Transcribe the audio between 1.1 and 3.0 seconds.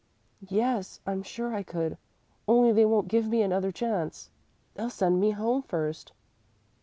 sure I could, only they